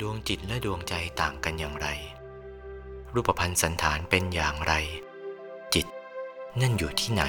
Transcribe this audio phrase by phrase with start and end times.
[0.00, 1.88] ดวงจิตและดวงใจต่างกันอย่างไร
[3.14, 4.74] รูปพันธ์สันฐานเป็นอย่างไร
[5.74, 5.86] จิต
[6.60, 7.24] นั่นอยู่ที่ไหน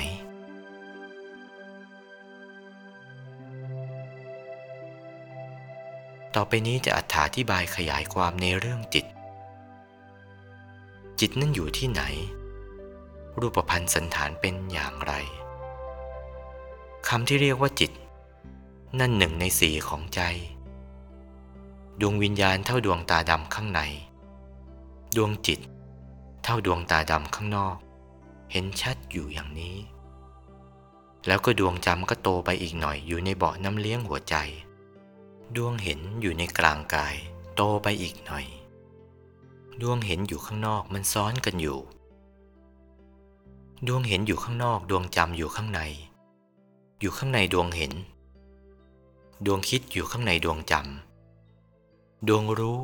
[6.35, 6.99] ต่อไปนี้จะอ
[7.35, 9.05] ธิบายขยายความในเรื่องจิต
[11.19, 12.03] จิตนั่นอยู่ที่ไหน
[13.39, 15.13] รูปพันธ์สันฐานเป็นอย่างไร
[17.07, 17.91] คำที่เรียกว่าจิต
[18.99, 20.21] นั่นหนึ่งในสี่ของใจ
[22.01, 23.81] ดวงวิญญาณเท่าดวงตาดำข้างใน
[25.15, 25.59] ดวงจิต
[26.43, 27.77] เท่าดวงตาดำข้างนอก
[28.51, 29.75] เห็นชัดอยู่อย่างนี้
[31.27, 34.35] แล้วก็ดวงจำก็โตไปอีกหน่อยอยู่ในเบาะน้ำเลี้ยงหัวใจ
[35.55, 37.15] ดวงเห็นอยู่ในกลางกาย
[37.55, 38.45] โตไปอีกหน่อย
[39.81, 41.79] ดวงเห็นอยู่ข้างนอกมันซ้อนกันอยู่
[43.87, 45.81] ดวงเห็นอยู่ข้างนอก ดวงจำอยู่ข้างใน
[46.99, 47.93] อยู่ข้างในดวงเห็น
[49.45, 51.16] ดวงคิดอยู่ข้างในดวงจำ
[52.25, 52.79] ดวงรู้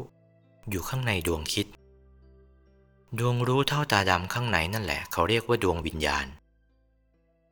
[0.69, 1.67] อยู่ข้างในดวงคิด
[3.19, 6.25] ดวงรู้เท่าตาดำข้างในนั่นแหละ เขาเรียกว่าดวงวิญญาณ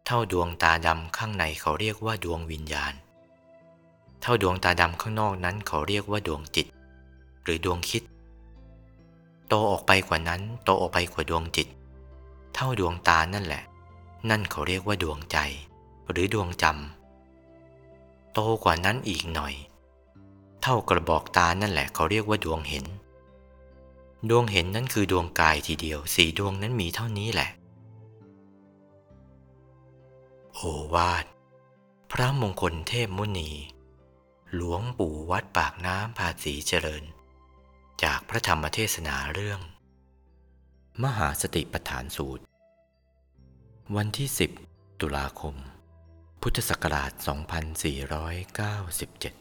[0.06, 2.94] เท่าดวงตาดำข้างในเขาเรียกว่าดวงวิญญาณ
[4.22, 6.68] เท่าดวงตาดำข้างนอกนั้นเขาเรียกว่าดวงจิต
[7.44, 8.04] หรือดวงคิด
[9.48, 11.68] โตออกไปกว่านั้นโตออกไปกว่าดวงจิต
[12.56, 13.64] เท่าดวงตานั่นแหละ
[14.30, 15.38] นั่นเขาเรียกว่าดวงใจ
[16.09, 19.56] หรือดวงจำโตกว่านั้นอีกหน่อย
[20.62, 22.86] เท่ากระบอกตานั่นแหละเขาเรียกว่าดวงเห็น
[24.30, 27.50] ดวงเห็นนั่นคือดวงกายทีเดียวสีดวงนั้นมีเท่านี้แหละ
[30.56, 30.62] โอ
[30.94, 31.26] วาท
[32.12, 33.52] พระมงคลเทพมุนี
[34.56, 37.03] หลวงปู่วัดปากน้ำภาษีเจริญ
[38.03, 39.59] จากพระธรรมเทศนาเรื่อง
[41.03, 42.44] มหาสติปัฏฐานสูตร
[43.96, 44.30] วันที่
[44.66, 45.56] 10 ตุลาคม
[46.42, 47.12] พุทธศักราช
[49.38, 49.41] 2497